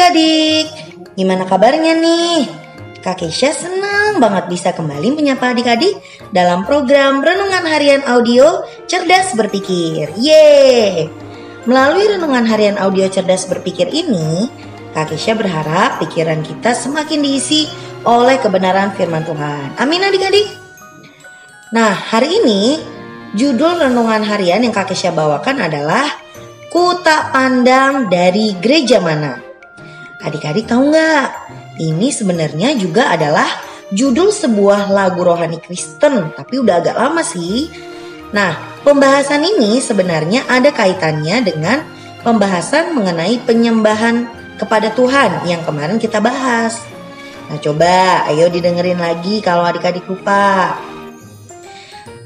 adik-adik, 0.00 0.66
gimana 1.12 1.44
kabarnya 1.44 1.92
nih? 2.00 2.48
Kak 3.04 3.20
Keisha 3.20 3.52
senang 3.52 4.16
banget 4.16 4.48
bisa 4.48 4.72
kembali 4.72 5.12
menyapa 5.12 5.52
adik-adik 5.52 5.92
dalam 6.32 6.64
program 6.64 7.20
Renungan 7.20 7.68
Harian 7.68 8.00
Audio 8.08 8.64
Cerdas 8.88 9.36
Berpikir. 9.36 10.08
Yeay! 10.16 11.04
Melalui 11.68 12.08
Renungan 12.16 12.48
Harian 12.48 12.80
Audio 12.80 13.12
Cerdas 13.12 13.44
Berpikir 13.44 13.92
ini, 13.92 14.48
Kak 14.96 15.12
Keisha 15.12 15.36
berharap 15.36 16.00
pikiran 16.00 16.40
kita 16.48 16.72
semakin 16.72 17.20
diisi 17.20 17.68
oleh 18.08 18.40
kebenaran 18.40 18.96
firman 18.96 19.28
Tuhan. 19.28 19.76
Amin 19.76 20.00
adik-adik. 20.00 20.48
Nah, 21.76 21.92
hari 21.92 22.40
ini 22.40 22.80
judul 23.36 23.84
Renungan 23.84 24.24
Harian 24.24 24.64
yang 24.64 24.72
Kak 24.72 24.96
Keisha 24.96 25.12
bawakan 25.12 25.60
adalah 25.60 26.08
Ku 26.72 26.96
tak 27.04 27.36
pandang 27.36 28.08
dari 28.08 28.56
gereja 28.56 28.96
mana. 29.04 29.49
Adik-adik 30.20 30.68
tahu 30.68 30.92
nggak? 30.92 31.28
Ini 31.80 32.08
sebenarnya 32.12 32.76
juga 32.76 33.08
adalah 33.12 33.48
judul 33.90 34.30
sebuah 34.30 34.92
lagu 34.92 35.24
rohani 35.24 35.58
Kristen, 35.58 36.36
tapi 36.36 36.60
udah 36.60 36.84
agak 36.84 36.96
lama 36.96 37.24
sih. 37.24 37.72
Nah, 38.30 38.54
pembahasan 38.86 39.42
ini 39.42 39.80
sebenarnya 39.82 40.46
ada 40.46 40.70
kaitannya 40.70 41.42
dengan 41.42 41.82
pembahasan 42.22 42.94
mengenai 42.94 43.40
penyembahan 43.42 44.28
kepada 44.60 44.92
Tuhan 44.92 45.48
yang 45.48 45.64
kemarin 45.64 45.96
kita 45.96 46.20
bahas. 46.20 46.78
Nah, 47.50 47.58
coba 47.58 48.28
ayo 48.30 48.46
didengerin 48.52 49.00
lagi 49.00 49.42
kalau 49.42 49.66
adik-adik 49.66 50.06
lupa. 50.06 50.78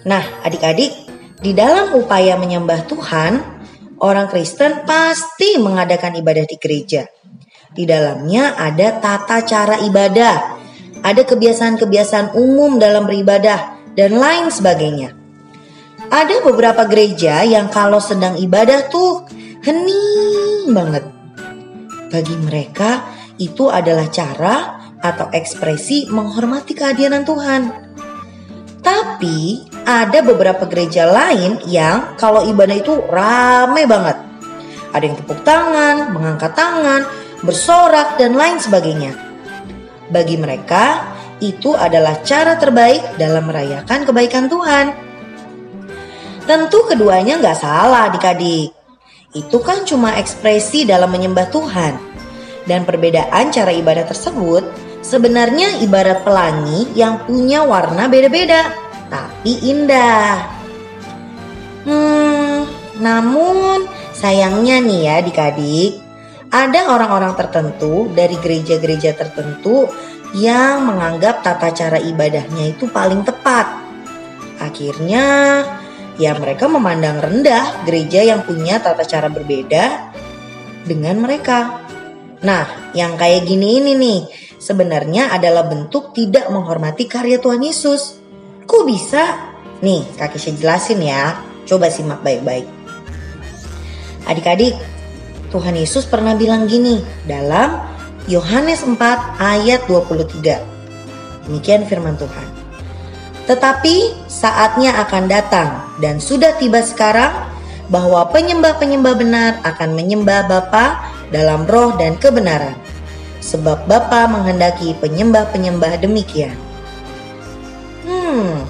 Nah, 0.04 0.20
adik-adik, 0.44 0.92
di 1.40 1.56
dalam 1.56 1.96
upaya 1.96 2.36
menyembah 2.36 2.84
Tuhan, 2.84 3.40
orang 4.04 4.28
Kristen 4.28 4.84
pasti 4.84 5.56
mengadakan 5.56 6.20
ibadah 6.20 6.44
di 6.44 6.60
gereja. 6.60 7.08
Di 7.74 7.82
dalamnya 7.90 8.54
ada 8.54 9.02
tata 9.02 9.42
cara 9.42 9.82
ibadah, 9.82 10.62
ada 11.02 11.22
kebiasaan-kebiasaan 11.26 12.38
umum 12.38 12.78
dalam 12.78 13.10
beribadah, 13.10 13.74
dan 13.98 14.14
lain 14.14 14.46
sebagainya. 14.54 15.10
Ada 16.06 16.46
beberapa 16.46 16.86
gereja 16.86 17.42
yang 17.42 17.66
kalau 17.74 17.98
sedang 17.98 18.38
ibadah 18.38 18.86
tuh 18.86 19.26
hening 19.66 20.70
banget. 20.70 21.02
Bagi 22.14 22.36
mereka 22.38 23.10
itu 23.42 23.66
adalah 23.66 24.06
cara 24.06 24.78
atau 25.02 25.26
ekspresi 25.34 26.06
menghormati 26.14 26.78
kehadiran 26.78 27.26
Tuhan. 27.26 27.62
Tapi 28.84 29.66
ada 29.82 30.22
beberapa 30.22 30.62
gereja 30.70 31.10
lain 31.10 31.58
yang 31.66 32.14
kalau 32.14 32.46
ibadah 32.46 32.76
itu 32.78 32.94
rame 33.10 33.82
banget. 33.88 34.16
Ada 34.94 35.04
yang 35.10 35.16
tepuk 35.18 35.40
tangan, 35.42 36.14
mengangkat 36.14 36.54
tangan, 36.54 37.02
bersorak, 37.44 38.16
dan 38.16 38.34
lain 38.34 38.58
sebagainya. 38.58 39.12
Bagi 40.08 40.40
mereka, 40.40 41.14
itu 41.44 41.76
adalah 41.76 42.20
cara 42.24 42.56
terbaik 42.56 43.20
dalam 43.20 43.44
merayakan 43.48 44.08
kebaikan 44.08 44.48
Tuhan. 44.48 44.86
Tentu 46.44 46.84
keduanya 46.88 47.40
nggak 47.40 47.56
salah 47.56 48.12
adik-adik. 48.12 48.72
Itu 49.32 49.58
kan 49.64 49.88
cuma 49.88 50.16
ekspresi 50.20 50.84
dalam 50.84 51.08
menyembah 51.08 51.48
Tuhan. 51.48 51.94
Dan 52.64 52.88
perbedaan 52.88 53.52
cara 53.52 53.72
ibadah 53.72 54.08
tersebut 54.08 54.64
sebenarnya 55.04 55.84
ibarat 55.84 56.24
pelangi 56.24 56.88
yang 56.96 57.20
punya 57.28 57.60
warna 57.64 58.08
beda-beda, 58.08 58.72
tapi 59.12 59.60
indah. 59.64 60.48
Hmm, 61.84 62.64
namun 63.00 63.84
sayangnya 64.16 64.80
nih 64.80 65.00
ya 65.04 65.12
adik-adik, 65.20 66.03
ada 66.54 66.86
orang-orang 66.86 67.34
tertentu 67.34 68.06
dari 68.14 68.38
gereja-gereja 68.38 69.18
tertentu 69.18 69.90
yang 70.38 70.86
menganggap 70.86 71.42
tata 71.42 71.74
cara 71.74 71.98
ibadahnya 71.98 72.70
itu 72.70 72.86
paling 72.86 73.26
tepat. 73.26 73.66
Akhirnya, 74.62 75.26
ya 76.14 76.30
mereka 76.38 76.70
memandang 76.70 77.18
rendah 77.18 77.82
gereja 77.82 78.22
yang 78.22 78.46
punya 78.46 78.78
tata 78.78 79.02
cara 79.02 79.26
berbeda 79.26 80.14
dengan 80.86 81.18
mereka. 81.18 81.82
Nah, 82.46 82.94
yang 82.94 83.18
kayak 83.18 83.50
gini 83.50 83.82
ini 83.82 83.92
nih, 83.98 84.20
sebenarnya 84.62 85.34
adalah 85.34 85.66
bentuk 85.66 86.14
tidak 86.14 86.46
menghormati 86.54 87.10
karya 87.10 87.42
Tuhan 87.42 87.66
Yesus. 87.66 88.22
Kok 88.62 88.84
bisa? 88.86 89.50
Nih, 89.82 90.06
kaki 90.14 90.38
saya 90.38 90.54
jelasin 90.54 91.02
ya. 91.02 91.34
Coba 91.66 91.90
simak 91.90 92.22
baik-baik. 92.22 92.68
Adik-adik, 94.28 94.76
Tuhan 95.54 95.78
Yesus 95.78 96.10
pernah 96.10 96.34
bilang 96.34 96.66
gini 96.66 96.98
dalam 97.30 97.78
Yohanes 98.26 98.82
4 98.82 98.98
ayat 99.38 99.86
23. 99.86 101.46
Demikian 101.46 101.86
firman 101.86 102.18
Tuhan. 102.18 102.48
Tetapi 103.46 104.26
saatnya 104.26 104.98
akan 105.06 105.24
datang 105.30 105.68
dan 106.02 106.18
sudah 106.18 106.58
tiba 106.58 106.82
sekarang 106.82 107.30
bahwa 107.86 108.26
penyembah-penyembah 108.34 109.14
benar 109.14 109.52
akan 109.62 109.94
menyembah 109.94 110.50
Bapa 110.50 111.06
dalam 111.30 111.62
roh 111.70 111.94
dan 111.94 112.18
kebenaran. 112.18 112.74
Sebab 113.38 113.86
Bapa 113.86 114.26
menghendaki 114.26 114.98
penyembah-penyembah 114.98 116.02
demikian. 116.02 116.56
Hmm, 118.02 118.66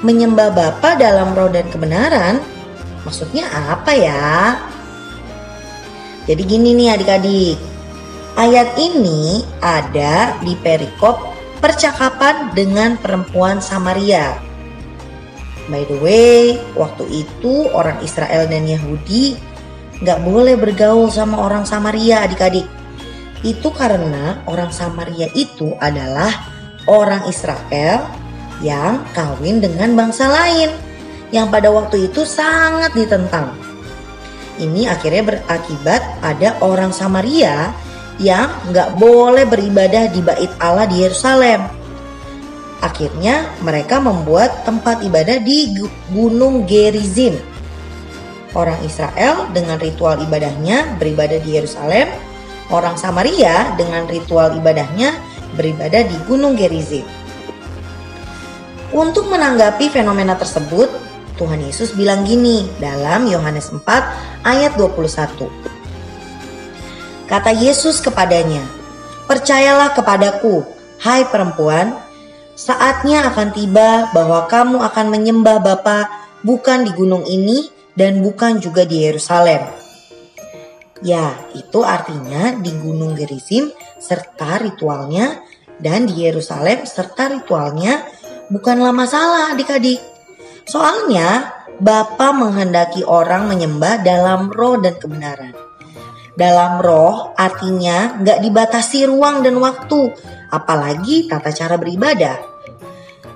menyembah 0.00 0.48
Bapa 0.54 0.96
dalam 0.96 1.36
roh 1.36 1.52
dan 1.52 1.68
kebenaran 1.68 2.40
maksudnya 3.04 3.50
apa 3.52 3.92
ya? 3.92 4.56
Jadi 6.26 6.42
gini 6.46 6.70
nih 6.78 6.94
adik-adik. 6.94 7.58
Ayat 8.38 8.78
ini 8.80 9.44
ada 9.60 10.38
di 10.40 10.56
perikop 10.56 11.34
percakapan 11.60 12.54
dengan 12.54 12.96
perempuan 12.96 13.60
Samaria. 13.60 14.38
By 15.70 15.86
the 15.86 15.98
way, 16.02 16.58
waktu 16.74 17.06
itu 17.10 17.70
orang 17.70 18.02
Israel 18.02 18.50
dan 18.50 18.66
Yahudi 18.66 19.38
nggak 20.02 20.20
boleh 20.26 20.58
bergaul 20.58 21.06
sama 21.10 21.38
orang 21.38 21.62
Samaria 21.62 22.26
adik-adik. 22.26 22.66
Itu 23.46 23.70
karena 23.74 24.42
orang 24.46 24.74
Samaria 24.74 25.30
itu 25.34 25.74
adalah 25.78 26.30
orang 26.90 27.26
Israel 27.30 28.06
yang 28.62 29.02
kawin 29.14 29.58
dengan 29.62 29.94
bangsa 29.98 30.30
lain 30.30 30.70
yang 31.34 31.50
pada 31.50 31.70
waktu 31.70 32.10
itu 32.10 32.22
sangat 32.26 32.94
ditentang. 32.94 33.54
Ini 34.62 34.86
akhirnya 34.86 35.22
berakibat 35.26 36.22
ada 36.22 36.54
orang 36.62 36.94
Samaria 36.94 37.74
yang 38.22 38.46
nggak 38.70 38.94
boleh 38.94 39.42
beribadah 39.42 40.06
di 40.14 40.22
bait 40.22 40.52
Allah 40.62 40.86
di 40.86 41.02
Yerusalem. 41.02 41.66
Akhirnya 42.78 43.50
mereka 43.66 43.98
membuat 43.98 44.62
tempat 44.62 45.02
ibadah 45.02 45.42
di 45.42 45.74
Gunung 46.14 46.62
Gerizim 46.66 47.52
Orang 48.52 48.76
Israel 48.84 49.48
dengan 49.56 49.80
ritual 49.80 50.20
ibadahnya 50.20 51.00
beribadah 51.00 51.40
di 51.40 51.56
Yerusalem, 51.56 52.04
orang 52.68 53.00
Samaria 53.00 53.72
dengan 53.80 54.04
ritual 54.04 54.52
ibadahnya 54.52 55.16
beribadah 55.56 56.04
di 56.04 56.16
Gunung 56.28 56.52
Gerizim. 56.52 57.08
Untuk 58.92 59.32
menanggapi 59.32 59.88
fenomena 59.88 60.36
tersebut, 60.36 60.92
Tuhan 61.36 61.60
Yesus 61.64 61.96
bilang 61.96 62.24
gini 62.24 62.68
dalam 62.78 63.28
Yohanes 63.28 63.72
4 63.72 63.82
ayat 64.44 64.76
21. 64.76 65.48
Kata 67.28 67.50
Yesus 67.54 68.04
kepadanya, 68.04 68.62
"Percayalah 69.24 69.96
kepadaku, 69.96 70.64
hai 71.00 71.24
perempuan, 71.28 71.96
saatnya 72.52 73.32
akan 73.32 73.48
tiba 73.56 74.12
bahwa 74.12 74.44
kamu 74.48 74.80
akan 74.84 75.06
menyembah 75.08 75.58
Bapa 75.64 76.12
bukan 76.44 76.84
di 76.84 76.92
gunung 76.92 77.24
ini, 77.24 77.72
dan 77.92 78.24
bukan 78.24 78.60
juga 78.60 78.88
di 78.88 79.04
Yerusalem. 79.04 79.68
Ya, 81.02 81.34
itu 81.52 81.82
artinya 81.82 82.54
di 82.62 82.70
Gunung 82.78 83.18
Gerizim 83.18 83.74
serta 83.98 84.62
ritualnya 84.62 85.42
dan 85.82 86.06
di 86.06 86.22
Yerusalem 86.22 86.86
serta 86.86 87.26
ritualnya 87.26 88.06
bukanlah 88.46 88.94
masalah 88.94 89.50
adik-adik. 89.50 89.98
Soalnya 90.66 91.58
Bapa 91.82 92.30
menghendaki 92.30 93.02
orang 93.02 93.50
menyembah 93.50 94.06
dalam 94.06 94.54
roh 94.54 94.78
dan 94.78 94.94
kebenaran. 95.02 95.50
Dalam 96.32 96.78
roh 96.78 97.34
artinya 97.34 98.16
nggak 98.22 98.38
dibatasi 98.38 99.10
ruang 99.10 99.42
dan 99.42 99.58
waktu, 99.58 100.14
apalagi 100.48 101.26
tata 101.26 101.50
cara 101.50 101.74
beribadah. 101.76 102.38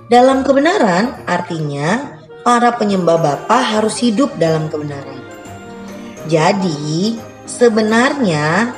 Dalam 0.07 0.47
kebenaran 0.47 1.27
artinya 1.27 2.17
para 2.47 2.79
penyembah 2.79 3.19
Bapa 3.19 3.59
harus 3.59 3.99
hidup 3.99 4.39
dalam 4.39 4.71
kebenaran. 4.71 5.19
Jadi, 6.31 7.19
sebenarnya 7.47 8.71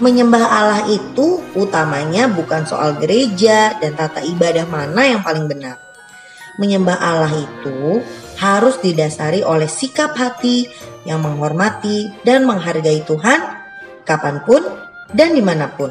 menyembah 0.00 0.44
Allah 0.44 0.82
itu 0.88 1.40
utamanya 1.56 2.28
bukan 2.28 2.68
soal 2.68 2.96
gereja 3.00 3.76
dan 3.80 3.96
tata 3.96 4.20
ibadah 4.20 4.68
mana 4.68 5.08
yang 5.08 5.20
paling 5.24 5.48
benar. 5.48 5.83
Menyembah 6.60 6.98
Allah 6.98 7.34
itu 7.34 7.98
harus 8.38 8.78
didasari 8.78 9.42
oleh 9.42 9.66
sikap 9.66 10.14
hati 10.14 10.70
yang 11.02 11.22
menghormati 11.22 12.14
dan 12.22 12.46
menghargai 12.46 13.02
Tuhan 13.02 13.64
kapan 14.04 14.44
pun, 14.44 14.62
dan 15.10 15.32
di 15.32 15.42
mana 15.42 15.72
pun. 15.72 15.90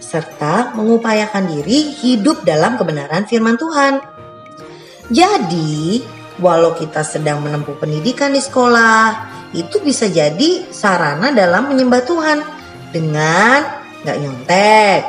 Serta 0.00 0.72
mengupayakan 0.74 1.46
diri 1.46 1.92
hidup 1.92 2.42
dalam 2.42 2.80
kebenaran 2.80 3.28
firman 3.28 3.56
Tuhan. 3.60 4.00
Jadi, 5.12 6.02
walau 6.40 6.72
kita 6.72 7.04
sedang 7.04 7.44
menempuh 7.44 7.76
pendidikan 7.76 8.32
di 8.32 8.40
sekolah, 8.40 9.28
itu 9.52 9.80
bisa 9.84 10.08
jadi 10.08 10.72
sarana 10.72 11.30
dalam 11.36 11.68
menyembah 11.68 12.02
Tuhan 12.08 12.38
dengan 12.92 13.60
gak 14.02 14.18
nyontek, 14.18 15.02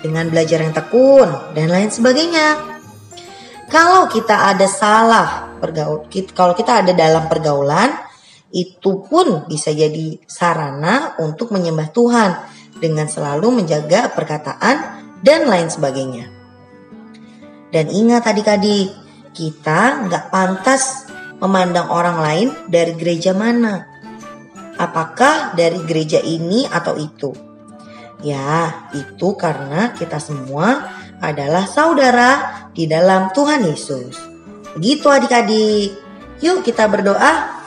dengan 0.00 0.32
belajar 0.32 0.64
yang 0.64 0.72
tekun, 0.72 1.28
dan 1.52 1.68
lain 1.68 1.92
sebagainya. 1.92 2.79
Kalau 3.70 4.10
kita 4.10 4.50
ada 4.50 4.66
salah 4.66 5.50
kalau 6.34 6.54
kita 6.56 6.82
ada 6.82 6.92
dalam 6.96 7.28
pergaulan, 7.30 7.92
itu 8.50 9.06
pun 9.06 9.46
bisa 9.46 9.70
jadi 9.70 10.18
sarana 10.26 11.14
untuk 11.22 11.54
menyembah 11.54 11.92
Tuhan 11.94 12.30
dengan 12.82 13.06
selalu 13.06 13.62
menjaga 13.62 14.10
perkataan 14.10 14.76
dan 15.22 15.46
lain 15.46 15.70
sebagainya. 15.70 16.26
Dan 17.70 17.86
ingat 17.94 18.26
adik-adik, 18.26 18.90
kita 19.30 20.10
nggak 20.10 20.34
pantas 20.34 21.06
memandang 21.38 21.94
orang 21.94 22.18
lain 22.18 22.48
dari 22.66 22.98
gereja 22.98 23.30
mana. 23.36 23.86
Apakah 24.80 25.54
dari 25.54 25.78
gereja 25.86 26.18
ini 26.18 26.66
atau 26.66 26.98
itu? 26.98 27.30
Ya, 28.24 28.88
itu 28.96 29.36
karena 29.38 29.94
kita 29.94 30.18
semua 30.18 30.99
adalah 31.20 31.68
saudara 31.68 32.30
di 32.72 32.88
dalam 32.88 33.28
Tuhan 33.30 33.62
Yesus. 33.68 34.16
Begitu 34.74 35.06
adik-adik. 35.06 35.94
Yuk 36.40 36.64
kita 36.64 36.88
berdoa. 36.88 37.60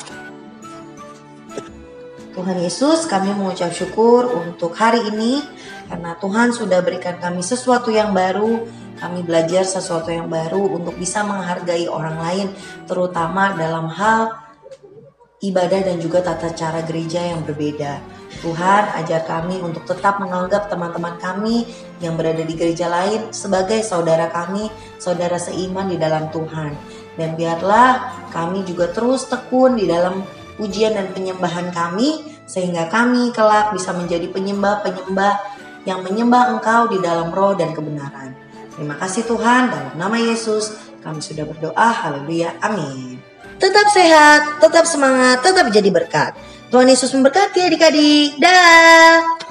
Tuhan 2.33 2.57
Yesus, 2.65 3.05
kami 3.05 3.29
mengucap 3.29 3.69
syukur 3.69 4.25
untuk 4.25 4.73
hari 4.73 5.05
ini 5.13 5.37
karena 5.85 6.17
Tuhan 6.17 6.49
sudah 6.49 6.81
berikan 6.81 7.21
kami 7.21 7.45
sesuatu 7.45 7.93
yang 7.93 8.09
baru. 8.09 8.65
Kami 8.97 9.19
belajar 9.21 9.67
sesuatu 9.67 10.09
yang 10.09 10.31
baru 10.31 10.79
untuk 10.79 10.95
bisa 10.95 11.21
menghargai 11.27 11.91
orang 11.91 12.17
lain, 12.23 12.47
terutama 12.87 13.51
dalam 13.53 13.91
hal 13.91 14.31
ibadah 15.43 15.83
dan 15.83 15.99
juga 15.99 16.23
tata 16.23 16.55
cara 16.55 16.79
gereja 16.87 17.19
yang 17.19 17.43
berbeda. 17.43 17.99
Tuhan 18.41 18.83
ajar 19.03 19.21
kami 19.27 19.61
untuk 19.61 19.85
tetap 19.85 20.17
menganggap 20.17 20.71
teman-teman 20.71 21.15
kami 21.21 21.69
yang 22.01 22.17
berada 22.17 22.41
di 22.41 22.55
gereja 22.57 22.89
lain 22.89 23.29
sebagai 23.29 23.85
saudara 23.85 24.31
kami, 24.33 24.71
saudara 24.97 25.37
seiman 25.37 25.91
di 25.91 26.01
dalam 26.01 26.31
Tuhan. 26.33 26.73
Dan 27.13 27.37
biarlah 27.37 28.15
kami 28.33 28.65
juga 28.65 28.89
terus 28.89 29.29
tekun 29.29 29.77
di 29.77 29.85
dalam 29.85 30.25
ujian 30.57 30.97
dan 30.97 31.13
penyembahan 31.13 31.69
kami 31.69 32.33
sehingga 32.49 32.89
kami 32.89 33.31
kelak 33.31 33.71
bisa 33.71 33.93
menjadi 33.93 34.27
penyembah-penyembah 34.29 35.33
yang 35.83 36.01
menyembah 36.03 36.57
Engkau 36.57 36.91
di 36.91 36.99
dalam 37.03 37.31
roh 37.31 37.53
dan 37.55 37.75
kebenaran. 37.75 38.35
Terima 38.73 38.97
kasih 38.97 39.23
Tuhan, 39.29 39.69
dalam 39.69 39.93
nama 39.99 40.17
Yesus 40.17 40.73
kami 41.03 41.19
sudah 41.21 41.45
berdoa. 41.45 41.89
Haleluya. 41.93 42.57
Amin. 42.63 43.19
Tetap 43.61 43.87
sehat, 43.93 44.59
tetap 44.59 44.83
semangat, 44.89 45.45
tetap 45.45 45.69
jadi 45.69 45.89
berkat. 45.93 46.33
Tuhan 46.73 46.89
Yesus 46.89 47.13
memberkati 47.13 47.69
adik-adik. 47.69 48.41
Dah. 48.41 49.42